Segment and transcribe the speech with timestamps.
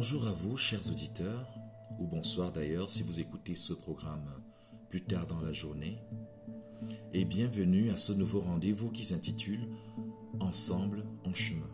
[0.00, 1.46] vous, chers auditeurs,
[2.00, 4.28] ou bonsoir d'ailleurs si vous écoutez ce programme
[4.88, 5.98] plus tard dans la journée,
[7.12, 9.68] et bienvenue à ce nouveau rendez-vous qui s'intitule
[10.40, 11.70] Ensemble en chemin.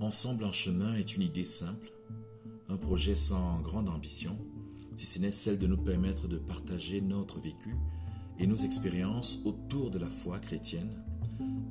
[0.00, 1.90] Ensemble en chemin est une idée simple,
[2.68, 4.36] un projet sans grande ambition,
[4.96, 7.74] si ce n'est celle de nous permettre de partager notre vécu
[8.38, 11.04] et nos expériences autour de la foi chrétienne,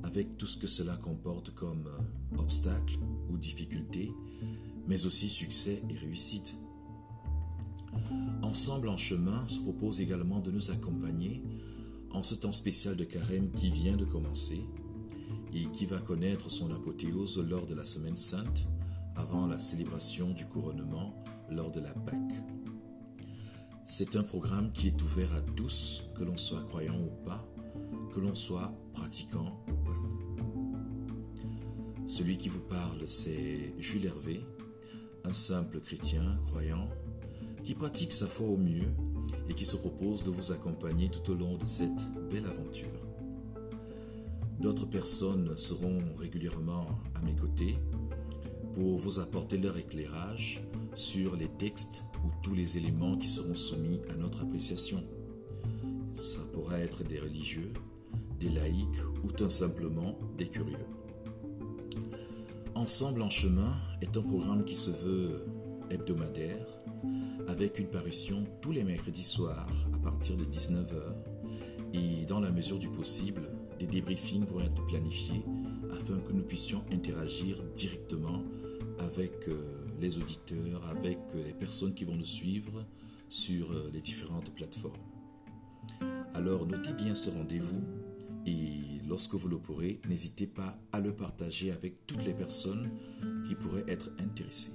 [0.04, 1.90] avec tout ce que cela comporte comme
[2.38, 2.98] obstacles
[3.38, 4.12] difficultés,
[4.88, 6.56] mais aussi succès et réussite.
[8.42, 11.42] Ensemble en chemin se propose également de nous accompagner
[12.12, 14.64] en ce temps spécial de carême qui vient de commencer
[15.54, 18.68] et qui va connaître son apothéose lors de la semaine sainte
[19.16, 21.16] avant la célébration du couronnement
[21.50, 22.44] lors de la Pâque.
[23.86, 27.46] C'est un programme qui est ouvert à tous, que l'on soit croyant ou pas,
[28.14, 29.83] que l'on soit pratiquant ou.
[32.06, 34.42] Celui qui vous parle, c'est Jules Hervé,
[35.24, 36.90] un simple chrétien croyant
[37.64, 38.92] qui pratique sa foi au mieux
[39.48, 42.88] et qui se propose de vous accompagner tout au long de cette belle aventure.
[44.60, 47.76] D'autres personnes seront régulièrement à mes côtés
[48.74, 50.62] pour vous apporter leur éclairage
[50.96, 55.02] sur les textes ou tous les éléments qui seront soumis à notre appréciation.
[56.14, 57.72] Ça pourra être des religieux,
[58.40, 60.78] des laïcs ou tout simplement des curieux.
[62.84, 65.46] Ensemble en chemin est un programme qui se veut
[65.90, 66.68] hebdomadaire
[67.48, 71.02] avec une parution tous les mercredis soirs à partir de 19h
[71.94, 73.44] et dans la mesure du possible,
[73.80, 75.46] des débriefings vont être planifiés
[75.94, 78.44] afin que nous puissions interagir directement
[79.00, 82.86] avec euh, les auditeurs, avec euh, les personnes qui vont nous suivre
[83.30, 85.00] sur euh, les différentes plateformes.
[86.34, 87.82] Alors notez bien ce rendez-vous
[89.14, 92.90] lorsque vous le pourrez, n'hésitez pas à le partager avec toutes les personnes
[93.48, 94.74] qui pourraient être intéressées.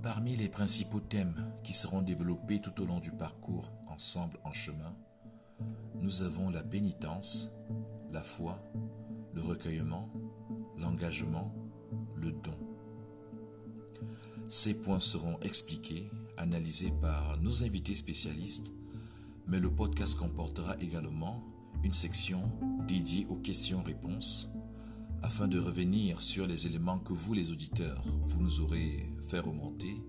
[0.00, 4.94] Parmi les principaux thèmes qui seront développés tout au long du parcours Ensemble en chemin,
[6.00, 7.50] nous avons la pénitence,
[8.12, 8.62] la foi,
[9.34, 10.08] le recueillement,
[10.78, 11.52] l'engagement,
[12.14, 12.65] le don.
[14.48, 18.72] Ces points seront expliqués, analysés par nos invités spécialistes,
[19.46, 21.42] mais le podcast comportera également
[21.82, 22.50] une section
[22.86, 24.52] dédiée aux questions-réponses
[25.22, 30.00] afin de revenir sur les éléments que vous, les auditeurs, vous nous aurez fait remonter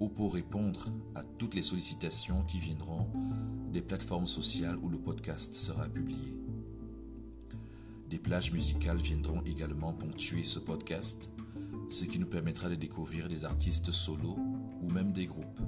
[0.00, 3.08] ou pour répondre à toutes les sollicitations qui viendront
[3.72, 6.36] des plateformes sociales où le podcast sera publié.
[8.08, 11.28] Des plages musicales viendront également ponctuer ce podcast,
[11.88, 14.38] ce qui nous permettra de découvrir des artistes solos
[14.82, 15.60] ou même des groupes.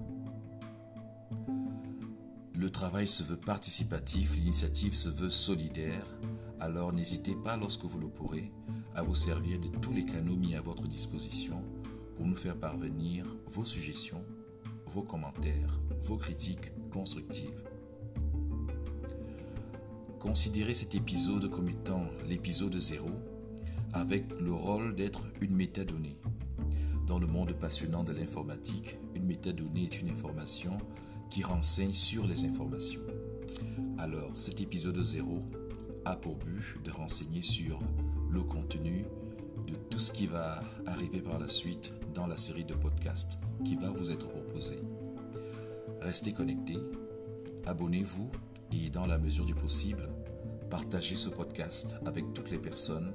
[2.55, 6.07] Le travail se veut participatif, l'initiative se veut solidaire,
[6.59, 8.51] alors n'hésitez pas lorsque vous le pourrez
[8.95, 11.63] à vous servir de tous les canaux mis à votre disposition
[12.17, 14.25] pour nous faire parvenir vos suggestions,
[14.87, 17.63] vos commentaires, vos critiques constructives.
[20.19, 23.09] Considérez cet épisode comme étant l'épisode zéro
[23.99, 26.17] avec le rôle d'être une métadonnée.
[27.09, 30.79] Dans le monde passionnant de l'informatique, une métadonnée est une information
[31.31, 33.01] qui renseigne sur les informations.
[33.99, 35.43] Alors, cet épisode zéro
[36.05, 37.81] a pour but de renseigner sur
[38.31, 39.05] le contenu
[39.67, 43.75] de tout ce qui va arriver par la suite dans la série de podcasts qui
[43.75, 44.81] va vous être proposée.
[46.01, 46.79] Restez connectés,
[47.67, 48.31] abonnez-vous
[48.73, 50.09] et dans la mesure du possible,
[50.71, 53.13] partagez ce podcast avec toutes les personnes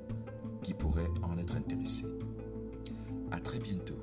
[0.63, 2.07] qui pourraient en être intéressées.
[3.31, 3.97] À très bientôt.